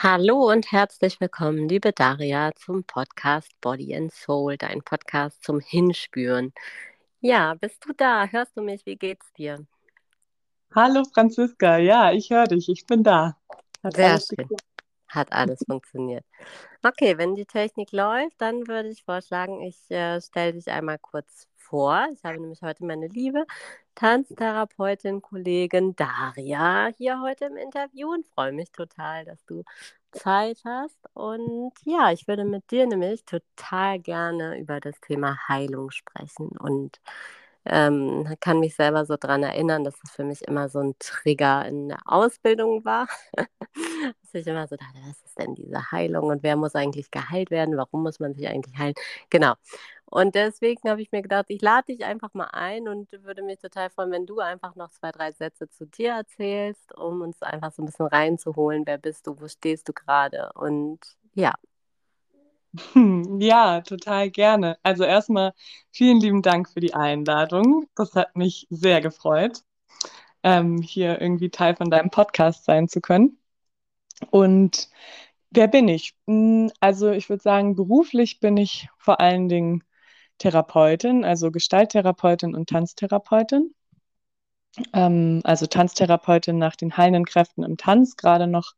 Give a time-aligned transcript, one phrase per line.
[0.00, 6.52] Hallo und herzlich willkommen, liebe Daria, zum Podcast Body and Soul, dein Podcast zum Hinspüren.
[7.20, 8.28] Ja, bist du da?
[8.28, 8.86] Hörst du mich?
[8.86, 9.66] Wie geht's dir?
[10.72, 13.36] Hallo Franziska, ja, ich höre dich, ich bin da.
[13.82, 14.36] Hat Sehr alles schön.
[14.36, 14.62] Geklappt.
[15.08, 16.24] Hat alles funktioniert.
[16.84, 21.48] Okay, wenn die Technik läuft, dann würde ich vorschlagen, ich äh, stelle dich einmal kurz
[21.56, 22.06] vor.
[22.12, 23.46] Ich habe nämlich heute meine liebe
[23.98, 29.64] Tanztherapeutin, Kollegin Daria hier heute im Interview und freue mich total, dass du
[30.12, 30.96] Zeit hast.
[31.14, 37.00] Und ja, ich würde mit dir nämlich total gerne über das Thema Heilung sprechen und
[37.64, 41.66] ähm, kann mich selber so daran erinnern, dass es für mich immer so ein Trigger
[41.66, 43.08] in der Ausbildung war.
[44.22, 47.50] dass ich immer so dachte, was ist denn diese Heilung und wer muss eigentlich geheilt
[47.50, 47.76] werden?
[47.76, 48.94] Warum muss man sich eigentlich heilen?
[49.30, 49.54] Genau.
[50.10, 53.58] Und deswegen habe ich mir gedacht, ich lade dich einfach mal ein und würde mich
[53.58, 57.72] total freuen, wenn du einfach noch zwei, drei Sätze zu dir erzählst, um uns einfach
[57.72, 58.84] so ein bisschen reinzuholen.
[58.86, 59.38] Wer bist du?
[59.38, 60.50] Wo stehst du gerade?
[60.54, 61.00] Und
[61.34, 61.54] ja.
[63.40, 64.78] Ja, total gerne.
[64.82, 65.52] Also erstmal
[65.90, 67.86] vielen lieben Dank für die Einladung.
[67.94, 69.62] Das hat mich sehr gefreut,
[70.42, 73.38] ähm, hier irgendwie Teil von deinem Podcast sein zu können.
[74.30, 74.88] Und
[75.50, 76.14] wer bin ich?
[76.26, 79.84] Hm, also ich würde sagen, beruflich bin ich vor allen Dingen
[80.38, 83.74] Therapeutin, also Gestalttherapeutin und Tanztherapeutin.
[84.92, 88.72] Ähm, also Tanztherapeutin nach den heilenden Kräften im Tanz, gerade noch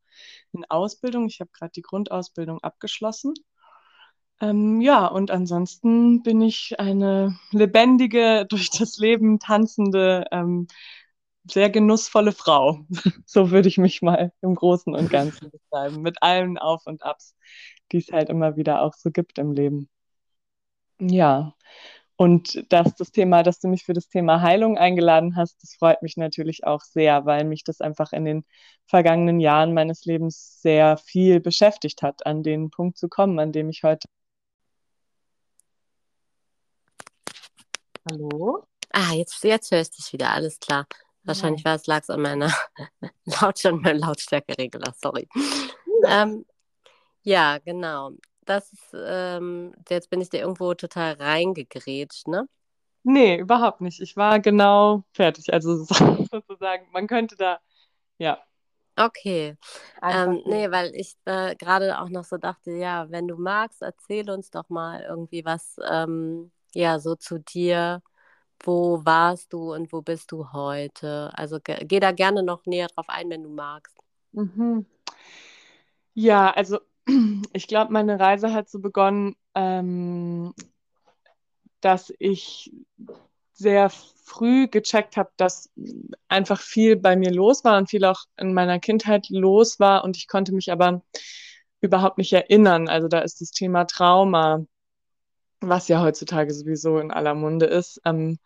[0.52, 1.26] in Ausbildung.
[1.26, 3.34] Ich habe gerade die Grundausbildung abgeschlossen.
[4.40, 10.66] Ähm, ja, und ansonsten bin ich eine lebendige, durch das Leben tanzende, ähm,
[11.44, 12.80] sehr genussvolle Frau.
[13.26, 17.34] so würde ich mich mal im Großen und Ganzen beschreiben, mit allen Auf und Abs,
[17.92, 19.88] die es halt immer wieder auch so gibt im Leben.
[21.00, 21.54] Ja,
[22.16, 26.02] und dass das Thema, dass du mich für das Thema Heilung eingeladen hast, das freut
[26.02, 28.44] mich natürlich auch sehr, weil mich das einfach in den
[28.84, 33.70] vergangenen Jahren meines Lebens sehr viel beschäftigt hat, an den Punkt zu kommen, an dem
[33.70, 34.06] ich heute.
[38.10, 38.66] Hallo?
[38.90, 40.86] Ah, jetzt, jetzt höre ich dich wieder, alles klar.
[41.22, 42.52] Wahrscheinlich war es lag an meiner
[43.24, 45.26] Lautstärke, Lautstärkeregler, sorry.
[46.06, 46.44] ähm,
[47.22, 48.10] ja, genau
[48.50, 52.48] das ist, ähm, jetzt bin ich dir irgendwo total reingegrätscht, ne?
[53.02, 54.00] Nee, überhaupt nicht.
[54.00, 55.52] Ich war genau fertig.
[55.52, 55.84] Also
[56.30, 57.60] sozusagen, man könnte da,
[58.18, 58.38] ja.
[58.96, 59.56] Okay.
[60.02, 64.28] Ähm, nee, weil ich äh, gerade auch noch so dachte, ja, wenn du magst, erzähl
[64.30, 68.02] uns doch mal irgendwie was, ähm, ja, so zu dir.
[68.62, 71.30] Wo warst du und wo bist du heute?
[71.34, 73.96] Also geh da gerne noch näher drauf ein, wenn du magst.
[74.32, 74.84] Mhm.
[76.14, 76.80] Ja, also
[77.52, 80.54] ich glaube, meine Reise hat so begonnen, ähm,
[81.80, 82.72] dass ich
[83.52, 85.70] sehr früh gecheckt habe, dass
[86.28, 90.16] einfach viel bei mir los war und viel auch in meiner Kindheit los war und
[90.16, 91.02] ich konnte mich aber
[91.80, 92.88] überhaupt nicht erinnern.
[92.88, 94.64] Also da ist das Thema Trauma,
[95.60, 98.38] was ja heutzutage sowieso in aller Munde ist, ähm,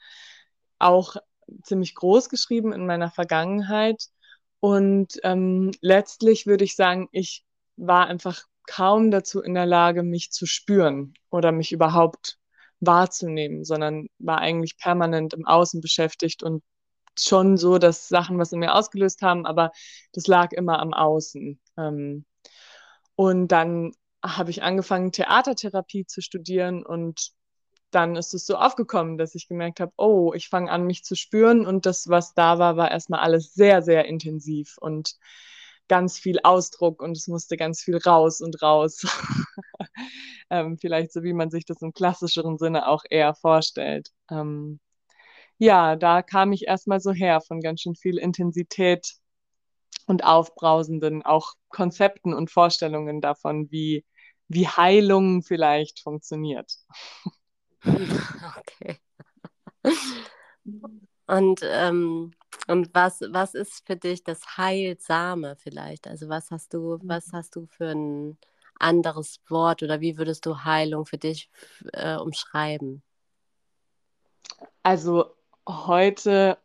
[0.78, 1.16] auch
[1.62, 4.04] ziemlich groß geschrieben in meiner Vergangenheit.
[4.60, 7.44] Und ähm, letztlich würde ich sagen, ich
[7.76, 12.38] war einfach kaum dazu in der Lage, mich zu spüren oder mich überhaupt
[12.80, 16.62] wahrzunehmen, sondern war eigentlich permanent im Außen beschäftigt und
[17.18, 19.70] schon so, dass Sachen was in mir ausgelöst haben, aber
[20.12, 21.60] das lag immer am Außen.
[21.78, 22.24] Ähm,
[23.16, 23.92] und dann
[24.24, 27.30] habe ich angefangen, Theatertherapie zu studieren und
[27.90, 31.14] dann ist es so aufgekommen, dass ich gemerkt habe, oh, ich fange an, mich zu
[31.14, 35.16] spüren und das, was da war, war erstmal alles sehr, sehr intensiv und
[35.88, 39.02] ganz viel Ausdruck und es musste ganz viel raus und raus.
[40.50, 44.10] ähm, vielleicht so, wie man sich das im klassischeren Sinne auch eher vorstellt.
[44.30, 44.80] Ähm,
[45.58, 49.14] ja, da kam ich erstmal so her von ganz schön viel Intensität
[50.06, 54.04] und aufbrausenden auch Konzepten und Vorstellungen davon, wie,
[54.48, 56.72] wie Heilung vielleicht funktioniert.
[58.56, 58.98] Okay.
[61.26, 62.32] Und ähm,
[62.66, 66.06] und was, was ist für dich das Heilsame vielleicht?
[66.06, 67.36] Also was hast du, was mhm.
[67.36, 68.38] hast du für ein
[68.78, 71.50] anderes Wort oder wie würdest du Heilung für dich
[71.92, 73.02] äh, umschreiben?
[74.82, 75.34] Also
[75.68, 76.58] heute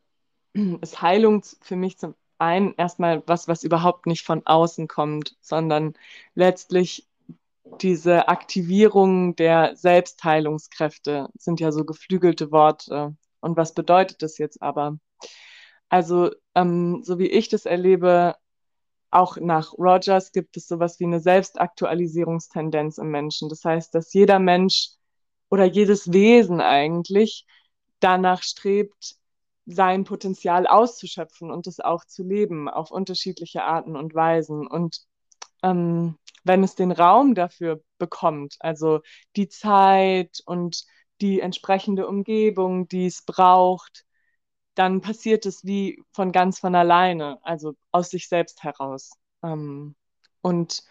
[0.81, 5.93] ist Heilung für mich zum einen erstmal was, was überhaupt nicht von außen kommt, sondern
[6.35, 7.07] letztlich
[7.81, 13.15] diese Aktivierung der Selbstheilungskräfte sind ja so geflügelte Worte.
[13.41, 14.97] Und was bedeutet das jetzt aber?
[15.89, 18.35] Also, ähm, so wie ich das erlebe,
[19.11, 23.49] auch nach Rogers gibt es sowas wie eine Selbstaktualisierungstendenz im Menschen.
[23.49, 24.89] Das heißt, dass jeder Mensch
[25.49, 27.45] oder jedes Wesen eigentlich
[27.99, 29.15] danach strebt,
[29.65, 34.67] sein Potenzial auszuschöpfen und es auch zu leben auf unterschiedliche Arten und Weisen.
[34.67, 35.01] Und
[35.63, 39.01] ähm, wenn es den Raum dafür bekommt, also
[39.35, 40.85] die Zeit und
[41.21, 44.05] die entsprechende Umgebung, die es braucht,
[44.75, 49.11] dann passiert es wie von ganz von alleine, also aus sich selbst heraus.
[49.43, 49.95] Ähm,
[50.41, 50.83] und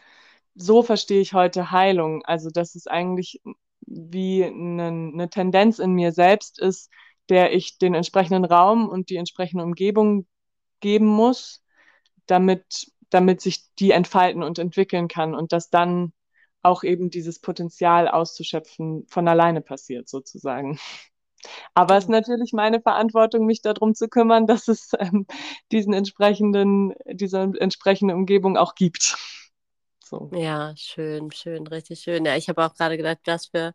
[0.54, 2.24] so verstehe ich heute Heilung.
[2.24, 3.40] Also, dass es eigentlich
[3.80, 6.90] wie eine, Tendenz in mir selbst ist,
[7.28, 10.26] der ich den entsprechenden Raum und die entsprechende Umgebung
[10.80, 11.62] geben muss,
[12.26, 16.12] damit, damit sich die entfalten und entwickeln kann und dass dann
[16.62, 20.78] auch eben dieses Potenzial auszuschöpfen von alleine passiert, sozusagen.
[21.74, 25.26] Aber es ist natürlich meine Verantwortung, mich darum zu kümmern, dass es ähm,
[25.70, 29.16] diesen entsprechenden, diese entsprechende Umgebung auch gibt.
[30.04, 30.30] So.
[30.32, 32.24] Ja, schön, schön, richtig schön.
[32.24, 33.72] Ja, ich habe auch gerade gedacht, was für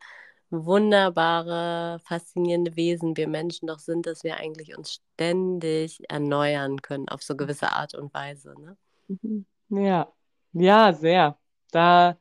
[0.49, 7.23] wunderbare, faszinierende Wesen wir Menschen doch sind, dass wir eigentlich uns ständig erneuern können auf
[7.23, 8.53] so gewisse Art und Weise.
[8.59, 8.77] Ne?
[9.07, 9.45] Mhm.
[9.69, 10.11] Ja,
[10.53, 11.37] ja, sehr.
[11.71, 12.17] Da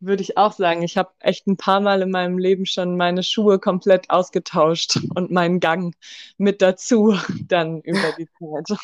[0.00, 3.22] würde ich auch sagen, ich habe echt ein paar Mal in meinem Leben schon meine
[3.22, 5.94] Schuhe komplett ausgetauscht und meinen Gang
[6.38, 7.16] mit dazu
[7.46, 8.78] dann über die Zeit.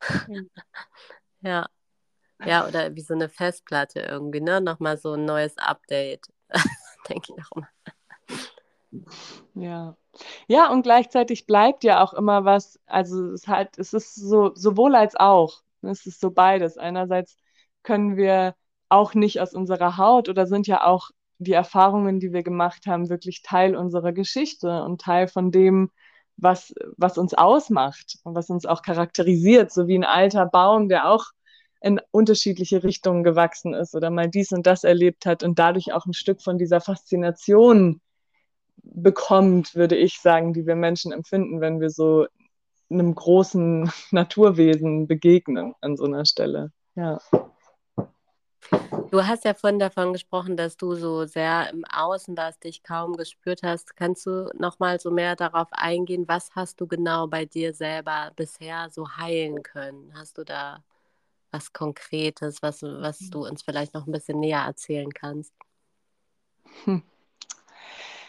[1.40, 1.66] ja.
[2.44, 4.60] Ja, oder wie so eine Festplatte irgendwie, ne?
[4.60, 6.26] Nochmal so ein neues Update.
[7.08, 7.68] Denke ich auch immer.
[9.54, 9.96] Ja.
[10.46, 14.54] Ja, und gleichzeitig bleibt ja auch immer was, also es ist halt, es ist so
[14.54, 15.62] sowohl als auch.
[15.82, 16.78] Es ist so beides.
[16.78, 17.36] Einerseits
[17.82, 18.54] können wir
[18.88, 23.08] auch nicht aus unserer Haut oder sind ja auch die Erfahrungen, die wir gemacht haben,
[23.08, 25.90] wirklich Teil unserer Geschichte und Teil von dem,
[26.36, 31.10] was, was uns ausmacht und was uns auch charakterisiert, so wie ein alter Baum, der
[31.10, 31.26] auch
[31.80, 36.06] in unterschiedliche Richtungen gewachsen ist oder mal dies und das erlebt hat und dadurch auch
[36.06, 38.00] ein Stück von dieser Faszination
[38.82, 42.26] bekommt, würde ich sagen, die wir Menschen empfinden, wenn wir so
[42.90, 46.72] einem großen Naturwesen begegnen an so einer Stelle.
[46.94, 47.20] Ja.
[49.10, 53.16] Du hast ja vorhin davon gesprochen, dass du so sehr im Außen warst, dich kaum
[53.16, 53.96] gespürt hast.
[53.96, 58.32] Kannst du noch mal so mehr darauf eingehen, was hast du genau bei dir selber
[58.36, 60.12] bisher so heilen können?
[60.14, 60.82] Hast du da
[61.50, 65.52] was Konkretes, was, was du uns vielleicht noch ein bisschen näher erzählen kannst?
[66.84, 67.02] Hm.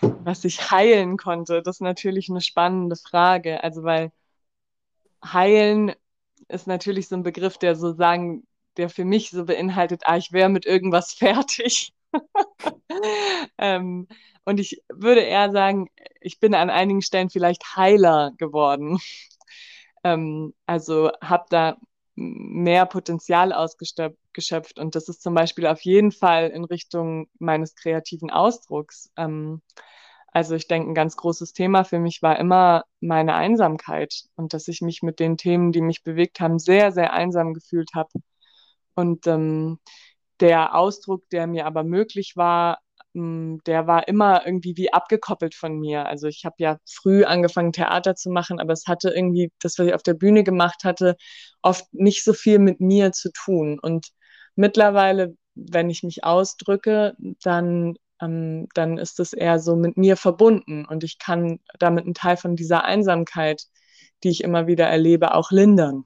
[0.01, 3.63] Was ich heilen konnte, das ist natürlich eine spannende Frage.
[3.63, 4.11] Also, weil
[5.23, 5.93] heilen
[6.47, 10.31] ist natürlich so ein Begriff, der so sagen der für mich so beinhaltet, ah, ich
[10.31, 11.93] wäre mit irgendwas fertig.
[13.57, 14.07] ähm,
[14.45, 15.89] und ich würde eher sagen,
[16.21, 18.99] ich bin an einigen Stellen vielleicht heiler geworden.
[20.03, 21.77] ähm, also habe da
[22.15, 24.79] mehr Potenzial ausgeschöpft.
[24.79, 29.11] Und das ist zum Beispiel auf jeden Fall in Richtung meines kreativen Ausdrucks.
[29.15, 29.61] Ähm,
[30.31, 34.67] also ich denke, ein ganz großes Thema für mich war immer meine Einsamkeit und dass
[34.67, 38.09] ich mich mit den Themen, die mich bewegt haben, sehr, sehr einsam gefühlt habe.
[38.99, 39.79] Und ähm,
[40.41, 42.79] der Ausdruck, der mir aber möglich war,
[43.13, 46.05] hm, der war immer irgendwie wie abgekoppelt von mir.
[46.07, 49.87] Also ich habe ja früh angefangen, Theater zu machen, aber es hatte irgendwie, das, was
[49.87, 51.15] ich auf der Bühne gemacht hatte,
[51.61, 53.79] oft nicht so viel mit mir zu tun.
[53.79, 54.09] Und
[54.55, 60.85] mittlerweile, wenn ich mich ausdrücke, dann, ähm, dann ist es eher so mit mir verbunden
[60.85, 63.63] und ich kann damit einen Teil von dieser Einsamkeit,
[64.23, 66.05] die ich immer wieder erlebe, auch lindern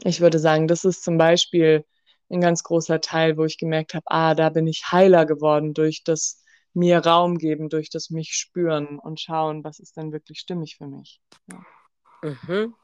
[0.00, 1.84] ich würde sagen, das ist zum Beispiel
[2.30, 6.02] ein ganz großer Teil, wo ich gemerkt habe, ah, da bin ich heiler geworden durch
[6.04, 6.42] das
[6.74, 10.86] mir Raum geben, durch das mich spüren und schauen, was ist denn wirklich stimmig für
[10.86, 11.20] mich.
[11.50, 12.30] Ja.
[12.30, 12.74] Mhm.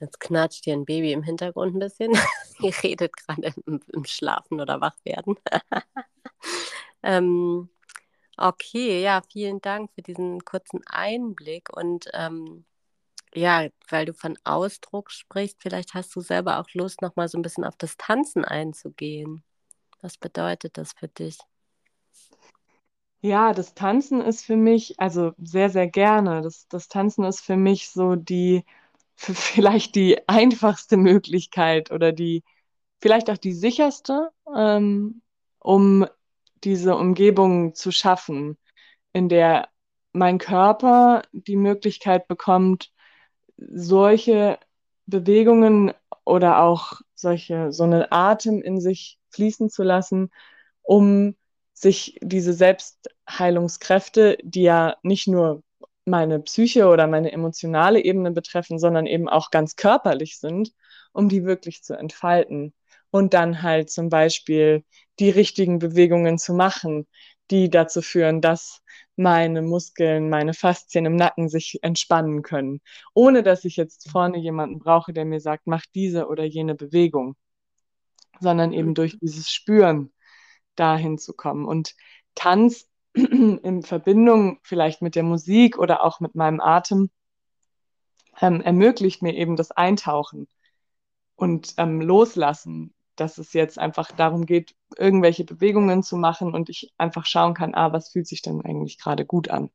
[0.00, 2.12] Jetzt knatscht hier ein Baby im Hintergrund ein bisschen.
[2.60, 5.36] Ihr redet gerade im, im, Schlafen oder Wachwerden.
[7.02, 7.68] ähm,
[8.36, 12.64] okay, ja, vielen Dank für diesen kurzen Einblick und ähm,
[13.34, 17.38] ja, weil du von Ausdruck sprichst, vielleicht hast du selber auch Lust, noch mal so
[17.38, 19.42] ein bisschen auf das Tanzen einzugehen.
[20.00, 21.38] Was bedeutet das für dich?
[23.20, 26.40] Ja, das Tanzen ist für mich, also sehr, sehr gerne.
[26.42, 28.64] Das, das Tanzen ist für mich so die,
[29.16, 32.44] vielleicht die einfachste Möglichkeit oder die,
[33.00, 35.22] vielleicht auch die sicherste, ähm,
[35.58, 36.06] um
[36.64, 38.56] diese Umgebung zu schaffen,
[39.12, 39.68] in der
[40.12, 42.92] mein Körper die Möglichkeit bekommt,
[43.58, 44.58] solche
[45.06, 45.92] Bewegungen
[46.24, 50.30] oder auch solche, so einen Atem in sich fließen zu lassen,
[50.82, 51.36] um
[51.74, 55.62] sich diese Selbstheilungskräfte, die ja nicht nur
[56.04, 60.72] meine Psyche oder meine emotionale Ebene betreffen, sondern eben auch ganz körperlich sind,
[61.12, 62.74] um die wirklich zu entfalten.
[63.10, 64.84] Und dann halt zum Beispiel
[65.18, 67.06] die richtigen Bewegungen zu machen,
[67.50, 68.82] die dazu führen, dass
[69.18, 72.80] meine Muskeln, meine Faszien im Nacken sich entspannen können,
[73.14, 77.36] ohne dass ich jetzt vorne jemanden brauche, der mir sagt, mach diese oder jene Bewegung.
[78.40, 79.18] sondern eben durch mhm.
[79.22, 80.12] dieses Spüren
[80.76, 81.66] dahin zu kommen.
[81.66, 81.94] Und
[82.34, 87.10] Tanz in Verbindung vielleicht mit der Musik oder auch mit meinem Atem
[88.40, 90.48] ähm, ermöglicht mir eben das Eintauchen
[91.36, 96.92] und ähm, Loslassen, dass es jetzt einfach darum geht, irgendwelche Bewegungen zu machen und ich
[96.98, 99.70] einfach schauen kann, ah, was fühlt sich denn eigentlich gerade gut an.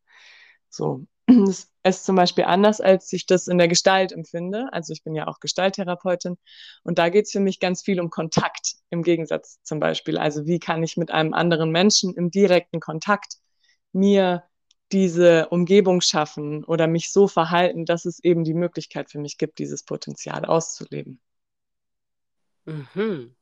[0.69, 1.05] So.
[1.85, 4.69] Es ist zum Beispiel anders, als ich das in der Gestalt empfinde.
[4.71, 6.37] Also ich bin ja auch Gestalttherapeutin
[6.83, 10.17] und da geht es für mich ganz viel um Kontakt im Gegensatz zum Beispiel.
[10.17, 13.35] Also wie kann ich mit einem anderen Menschen im direkten Kontakt
[13.91, 14.43] mir
[14.93, 19.59] diese Umgebung schaffen oder mich so verhalten, dass es eben die Möglichkeit für mich gibt,
[19.59, 21.19] dieses Potenzial auszuleben.
[22.67, 23.33] Mhm.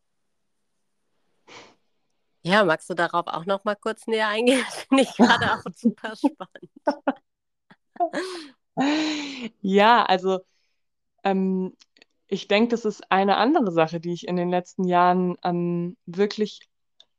[2.43, 4.63] Ja, magst du darauf auch noch mal kurz näher eingehen?
[4.65, 6.71] Das finde ich gerade auch super spannend.
[9.61, 10.39] Ja, also
[11.23, 11.75] ähm,
[12.27, 16.61] ich denke, das ist eine andere Sache, die ich in den letzten Jahren ähm, wirklich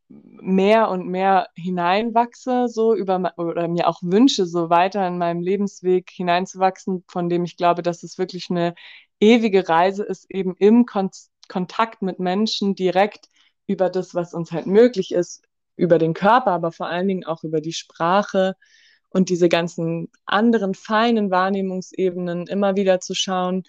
[0.09, 6.11] mehr und mehr hineinwachse, so über oder mir auch wünsche, so weiter in meinem Lebensweg
[6.11, 8.75] hineinzuwachsen, von dem ich glaube, dass es wirklich eine
[9.21, 11.11] ewige Reise ist, eben im Kon
[11.49, 13.29] Kontakt mit Menschen direkt
[13.67, 15.43] über das, was uns halt möglich ist,
[15.77, 18.55] über den Körper, aber vor allen Dingen auch über die Sprache
[19.11, 23.65] und diese ganzen anderen feinen Wahrnehmungsebenen immer wieder zu schauen,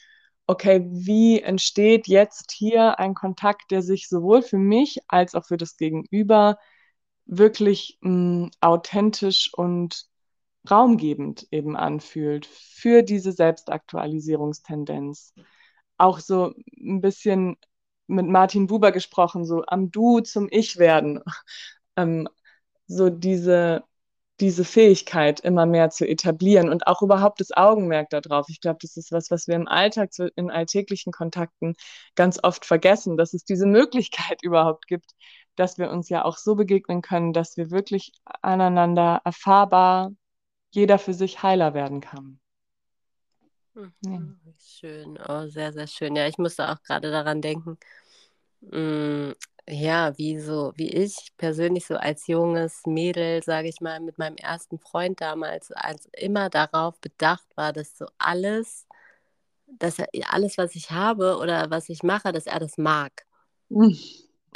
[0.48, 5.58] okay, wie entsteht jetzt hier ein Kontakt, der sich sowohl für mich als auch für
[5.58, 6.58] das Gegenüber
[7.26, 10.08] wirklich mh, hm, authentisch und
[10.70, 15.34] raumgebend eben anfühlt für diese Selbstaktualisierungstendenz.
[15.98, 17.58] Auch so ein bisschen
[18.08, 21.22] mit Martin Buber gesprochen, so am Du zum Ich werden.
[21.96, 22.28] Ähm,
[22.88, 23.84] so diese
[24.40, 28.50] diese Fähigkeit immer mehr zu etablieren und auch überhaupt das Augenmerk darauf.
[28.50, 31.76] Ich glaube, das ist was, was wir im Alltag, in alltäglichen Kontakten
[32.16, 35.12] ganz oft vergessen, dass es diese Möglichkeit überhaupt gibt,
[35.56, 40.12] dass wir uns ja auch so begegnen können, dass wir wirklich aneinander erfahrbar,
[40.72, 42.40] jeder für sich heiler werden kann.
[43.76, 43.94] Mhm.
[44.04, 44.20] Ja.
[44.60, 46.16] Schön, oh, sehr, sehr schön.
[46.16, 47.78] Ja, ich musste auch gerade daran denken,
[48.62, 49.32] mm,
[49.68, 54.36] ja, wie so, wie ich persönlich so als junges Mädel, sage ich mal, mit meinem
[54.36, 58.86] ersten Freund damals, als immer darauf bedacht war, dass so alles,
[59.80, 63.26] dass er alles, was ich habe oder was ich mache, dass er das mag.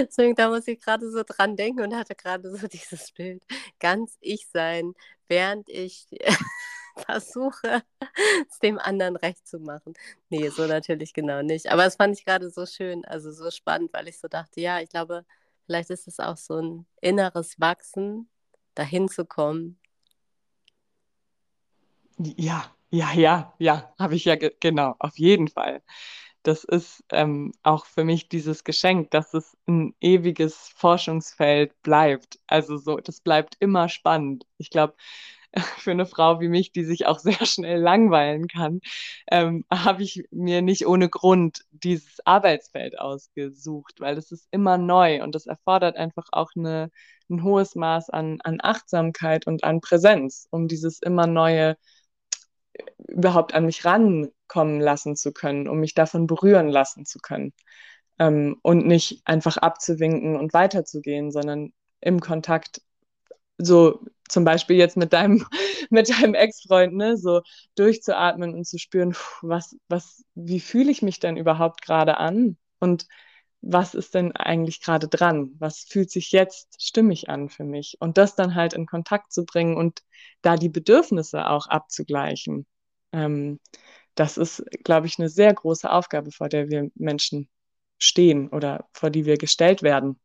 [0.00, 3.44] Deswegen, da muss ich gerade so dran denken und hatte gerade so dieses Bild,
[3.78, 4.94] ganz ich sein,
[5.28, 6.08] während ich
[7.06, 7.82] versuche,
[8.50, 9.94] es dem anderen recht zu machen.
[10.30, 11.70] Nee, so natürlich genau nicht.
[11.70, 14.80] Aber das fand ich gerade so schön, also so spannend, weil ich so dachte, ja,
[14.80, 15.24] ich glaube,
[15.66, 18.28] vielleicht ist es auch so ein inneres Wachsen,
[18.74, 19.78] dahin zu kommen.
[22.18, 25.82] Ja, ja, ja, ja, habe ich ja genau, auf jeden Fall.
[26.44, 32.38] Das ist ähm, auch für mich dieses Geschenk, dass es ein ewiges Forschungsfeld bleibt.
[32.46, 34.46] Also so, das bleibt immer spannend.
[34.58, 34.94] Ich glaube,
[35.78, 38.80] für eine Frau wie mich, die sich auch sehr schnell langweilen kann,
[39.30, 45.22] ähm, habe ich mir nicht ohne Grund dieses Arbeitsfeld ausgesucht, weil es ist immer neu
[45.22, 46.90] und das erfordert einfach auch eine,
[47.30, 51.76] ein hohes Maß an, an Achtsamkeit und an Präsenz, um dieses immer neue
[53.08, 57.52] überhaupt an mich rankommen lassen zu können, um mich davon berühren lassen zu können.
[58.18, 62.80] Ähm, und nicht einfach abzuwinken und weiterzugehen, sondern im Kontakt
[63.58, 65.46] so zum Beispiel jetzt mit deinem,
[65.90, 67.42] mit deinem Ex-Freund, ne, so
[67.74, 72.56] durchzuatmen und zu spüren, was, was, wie fühle ich mich denn überhaupt gerade an?
[72.78, 73.06] Und
[73.60, 75.54] was ist denn eigentlich gerade dran?
[75.58, 77.96] Was fühlt sich jetzt stimmig an für mich?
[78.00, 80.02] Und das dann halt in Kontakt zu bringen und
[80.42, 82.66] da die Bedürfnisse auch abzugleichen.
[83.12, 83.60] Ähm,
[84.14, 87.48] das ist, glaube ich, eine sehr große Aufgabe, vor der wir Menschen
[87.98, 90.20] stehen oder vor die wir gestellt werden.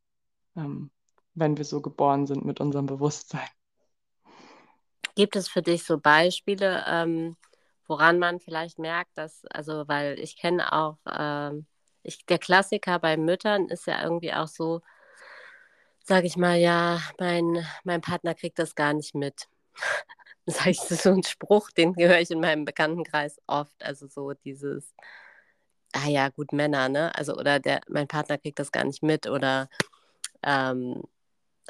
[0.55, 0.91] Ähm,
[1.33, 3.47] wenn wir so geboren sind mit unserem Bewusstsein.
[5.15, 7.35] Gibt es für dich so Beispiele, ähm,
[7.87, 11.65] woran man vielleicht merkt, dass, also weil ich kenne auch, ähm,
[12.03, 14.81] ich, der Klassiker bei Müttern ist ja irgendwie auch so,
[16.03, 19.47] sage ich mal, ja, mein, mein Partner kriegt das gar nicht mit.
[20.45, 23.83] Das heißt, so ein Spruch, den höre ich in meinem Bekanntenkreis oft.
[23.83, 24.95] Also so dieses,
[25.93, 27.13] ah ja, gut, Männer, ne?
[27.15, 29.69] Also, oder der, mein Partner kriegt das gar nicht mit oder
[30.43, 31.03] ähm,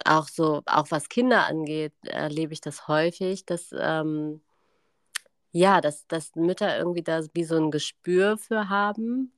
[0.05, 4.41] auch so, auch was Kinder angeht, erlebe ich das häufig, dass ähm,
[5.51, 9.33] ja, dass, dass Mütter irgendwie da wie so ein Gespür für haben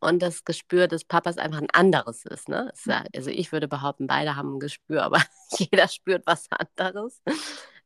[0.00, 2.48] und das Gespür des Papas einfach ein anderes ist.
[2.48, 2.72] Ne?
[3.14, 5.22] also ich würde behaupten, beide haben ein Gespür, aber
[5.58, 7.22] jeder spürt was anderes.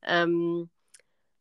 [0.02, 0.70] Ähm,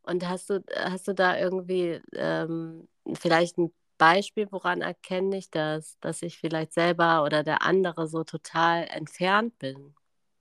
[0.04, 5.98] und hast du, hast du da irgendwie ähm, vielleicht ein Beispiel, woran erkenne ich das,
[6.02, 9.96] dass ich vielleicht selber oder der andere so total entfernt bin?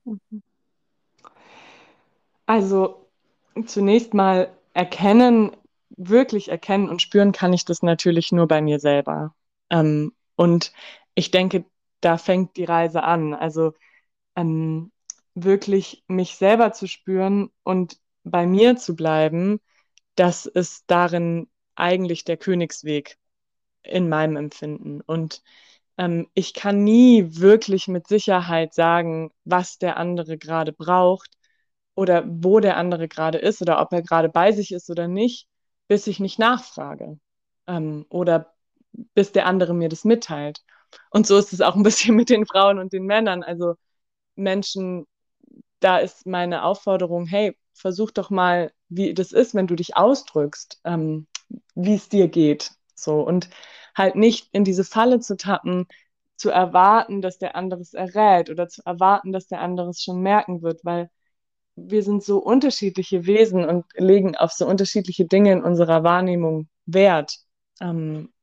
[0.05, 0.41] Mhm.
[2.45, 3.09] Also
[3.65, 5.55] zunächst mal erkennen,
[5.89, 9.33] wirklich erkennen und spüren kann ich das natürlich nur bei mir selber.
[9.69, 10.73] Ähm, und
[11.15, 11.65] ich denke,
[12.01, 13.33] da fängt die Reise an.
[13.33, 13.73] Also
[14.35, 14.91] ähm,
[15.35, 19.59] wirklich mich selber zu spüren und bei mir zu bleiben,
[20.15, 23.17] das ist darin eigentlich der Königsweg
[23.83, 25.01] in meinem Empfinden.
[25.01, 25.43] Und
[25.97, 31.31] ähm, ich kann nie wirklich mit Sicherheit sagen, was der andere gerade braucht
[31.95, 35.47] oder wo der andere gerade ist oder ob er gerade bei sich ist oder nicht,
[35.87, 37.19] bis ich nicht nachfrage
[37.67, 38.53] ähm, oder
[39.13, 40.63] bis der andere mir das mitteilt.
[41.09, 43.43] Und so ist es auch ein bisschen mit den Frauen und den Männern.
[43.43, 43.75] Also
[44.35, 45.07] Menschen,
[45.79, 50.81] da ist meine Aufforderung, hey, versuch doch mal, wie das ist, wenn du dich ausdrückst,
[50.85, 51.27] ähm,
[51.75, 52.71] wie es dir geht.
[53.05, 53.49] So und
[53.95, 55.87] halt nicht in diese Falle zu tappen,
[56.35, 60.21] zu erwarten, dass der andere es errät oder zu erwarten, dass der andere es schon
[60.21, 61.09] merken wird, weil
[61.75, 67.37] wir sind so unterschiedliche Wesen und legen auf so unterschiedliche Dinge in unserer Wahrnehmung Wert.
[67.81, 68.33] Ähm,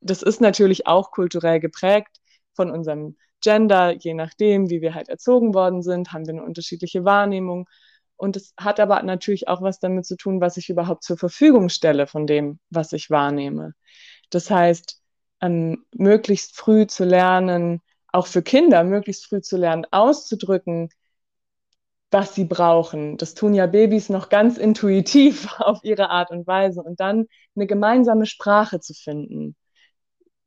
[0.00, 2.20] das ist natürlich auch kulturell geprägt
[2.54, 7.04] von unserem Gender, je nachdem, wie wir halt erzogen worden sind, haben wir eine unterschiedliche
[7.04, 7.68] Wahrnehmung.
[8.16, 11.68] Und es hat aber natürlich auch was damit zu tun, was ich überhaupt zur Verfügung
[11.68, 13.74] stelle von dem, was ich wahrnehme.
[14.30, 15.00] Das heißt,
[15.40, 20.90] ähm, möglichst früh zu lernen, auch für Kinder möglichst früh zu lernen, auszudrücken,
[22.10, 23.16] was sie brauchen.
[23.16, 26.82] Das tun ja Babys noch ganz intuitiv auf ihre Art und Weise.
[26.82, 29.56] Und dann eine gemeinsame Sprache zu finden.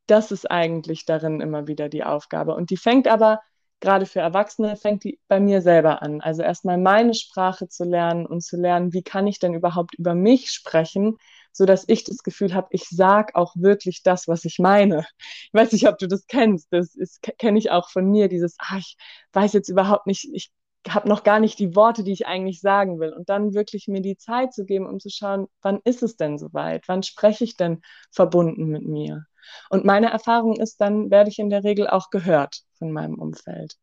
[0.07, 2.55] Das ist eigentlich darin immer wieder die Aufgabe.
[2.55, 3.41] Und die fängt aber
[3.79, 6.21] gerade für Erwachsene fängt die bei mir selber an.
[6.21, 10.15] Also erstmal meine Sprache zu lernen und zu lernen, wie kann ich denn überhaupt über
[10.15, 11.17] mich sprechen,
[11.51, 15.05] so dass ich das Gefühl habe, ich sage auch wirklich das, was ich meine.
[15.19, 16.67] Ich weiß nicht, ob du das kennst.
[16.71, 16.95] Das
[17.39, 18.27] kenne ich auch von mir.
[18.27, 18.97] Dieses, ah, ich
[19.33, 20.51] weiß jetzt überhaupt nicht, ich
[20.93, 23.13] habe noch gar nicht die Worte, die ich eigentlich sagen will.
[23.13, 26.37] Und dann wirklich mir die Zeit zu geben, um zu schauen, wann ist es denn
[26.37, 26.87] soweit?
[26.87, 29.25] Wann spreche ich denn verbunden mit mir?
[29.69, 33.75] Und meine Erfahrung ist, dann werde ich in der Regel auch gehört von meinem Umfeld.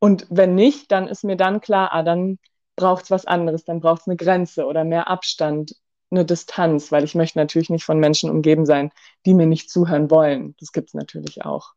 [0.00, 2.38] Und wenn nicht, dann ist mir dann klar, ah, dann
[2.76, 5.74] braucht es was anderes, dann braucht es eine Grenze oder mehr Abstand,
[6.10, 8.90] eine Distanz, weil ich möchte natürlich nicht von Menschen umgeben sein,
[9.26, 10.54] die mir nicht zuhören wollen.
[10.60, 11.74] Das gibt es natürlich auch.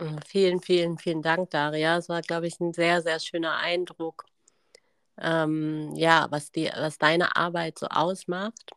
[0.00, 0.16] Ja.
[0.26, 1.98] Vielen, vielen, vielen Dank, Daria.
[1.98, 4.24] Es war, glaube ich, ein sehr, sehr schöner Eindruck,
[5.20, 8.72] ähm, ja, was, die, was deine Arbeit so ausmacht.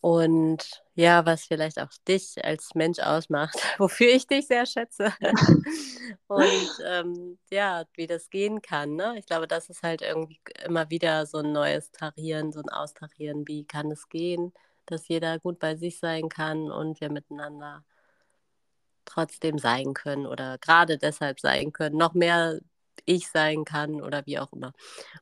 [0.00, 5.14] Und ja, was vielleicht auch dich als Mensch ausmacht, wofür ich dich sehr schätze.
[6.26, 8.96] und ähm, ja, wie das gehen kann.
[8.96, 9.14] Ne?
[9.18, 13.48] Ich glaube, das ist halt irgendwie immer wieder so ein neues Tarieren, so ein Austarieren.
[13.48, 14.52] Wie kann es gehen,
[14.84, 17.82] dass jeder gut bei sich sein kann und wir miteinander
[19.04, 22.60] trotzdem sein können oder gerade deshalb sein können, noch mehr
[23.06, 24.72] ich sein kann oder wie auch immer.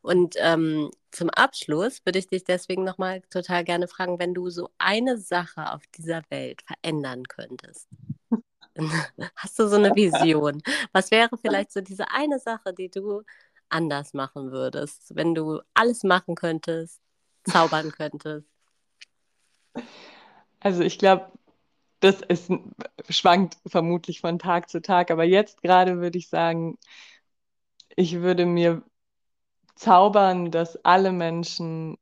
[0.03, 4.71] Und ähm, zum Abschluss würde ich dich deswegen nochmal total gerne fragen, wenn du so
[4.79, 7.89] eine Sache auf dieser Welt verändern könntest.
[9.37, 10.63] Hast du so eine Vision?
[10.93, 13.23] Was wäre vielleicht so diese eine Sache, die du
[13.69, 17.01] anders machen würdest, wenn du alles machen könntest,
[17.45, 18.47] zaubern könntest?
[20.61, 21.27] Also ich glaube,
[22.03, 22.51] das ist,
[23.09, 26.77] schwankt vermutlich von Tag zu Tag, aber jetzt gerade würde ich sagen,
[27.95, 28.83] ich würde mir
[29.77, 31.97] zaubern, dass alle Menschen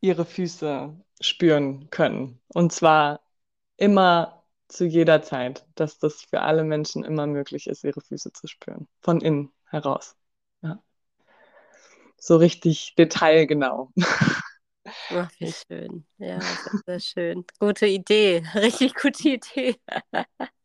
[0.00, 2.40] ihre Füße spüren können.
[2.48, 3.20] Und zwar
[3.78, 8.46] immer zu jeder Zeit, dass das für alle Menschen immer möglich ist, ihre Füße zu
[8.46, 8.88] spüren.
[9.00, 10.16] Von innen heraus.
[10.60, 10.82] Ja.
[12.18, 13.90] So richtig detailgenau.
[15.14, 16.04] Ach, wie schön.
[16.18, 17.44] Ja, sehr, sehr schön.
[17.58, 18.42] Gute Idee.
[18.54, 19.76] Richtig gute Idee.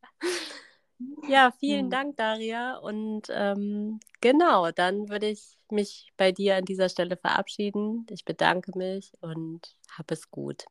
[1.30, 2.78] Ja, vielen Dank, Daria.
[2.78, 8.06] Und ähm, genau, dann würde ich mich bei dir an dieser Stelle verabschieden.
[8.10, 10.66] Ich bedanke mich und hab es gut.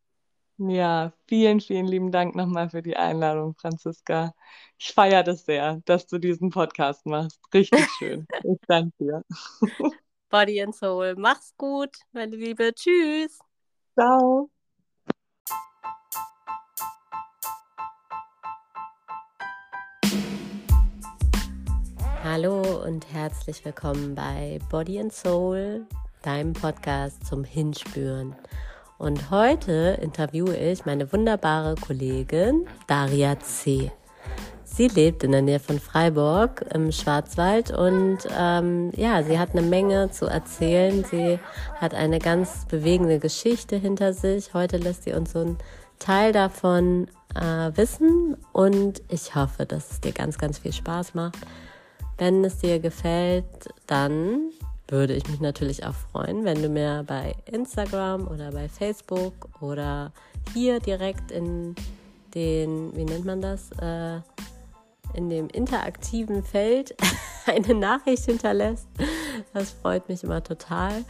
[0.58, 4.34] Ja, vielen, vielen lieben Dank nochmal für die Einladung, Franziska.
[4.78, 7.38] Ich feiere das sehr, dass du diesen Podcast machst.
[7.52, 8.26] Richtig schön.
[8.42, 9.22] Ich danke dir.
[10.30, 11.14] Body and Soul.
[11.16, 12.72] Mach's gut, meine Liebe.
[12.74, 13.38] Tschüss.
[13.98, 14.50] Ciao.
[22.22, 25.86] Hallo und herzlich willkommen bei Body and Soul,
[26.20, 28.36] deinem Podcast zum Hinspüren.
[28.98, 33.90] Und heute interviewe ich meine wunderbare Kollegin Daria C.
[34.76, 39.62] Sie lebt in der Nähe von Freiburg im Schwarzwald und ähm, ja, sie hat eine
[39.62, 41.02] Menge zu erzählen.
[41.02, 41.38] Sie
[41.76, 44.52] hat eine ganz bewegende Geschichte hinter sich.
[44.52, 45.56] Heute lässt sie uns so ein
[45.98, 51.38] Teil davon äh, wissen und ich hoffe, dass es dir ganz, ganz viel Spaß macht.
[52.18, 53.46] Wenn es dir gefällt,
[53.86, 54.50] dann
[54.88, 60.12] würde ich mich natürlich auch freuen, wenn du mir bei Instagram oder bei Facebook oder
[60.52, 61.74] hier direkt in
[62.34, 64.20] den, wie nennt man das, äh,
[65.16, 66.94] in dem interaktiven Feld
[67.46, 68.88] eine Nachricht hinterlässt.
[69.52, 71.04] Das freut mich immer total.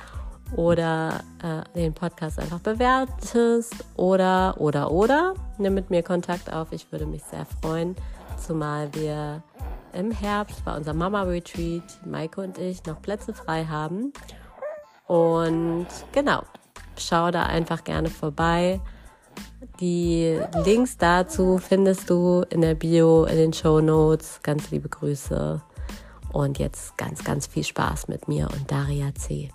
[0.55, 5.35] Oder äh, den Podcast einfach bewertest oder, oder, oder.
[5.59, 6.71] Nimm mit mir Kontakt auf.
[6.71, 7.97] Ich würde mich sehr freuen.
[8.38, 9.42] Zumal wir
[9.92, 14.12] im Herbst bei unserem Mama-Retreat, Maike und ich, noch Plätze frei haben.
[15.07, 16.42] Und genau,
[16.97, 18.81] schau da einfach gerne vorbei.
[19.81, 24.41] Die Links dazu findest du in der Bio, in den Show Notes.
[24.43, 25.61] Ganz liebe Grüße
[26.33, 29.51] und jetzt ganz, ganz viel Spaß mit mir und Daria C.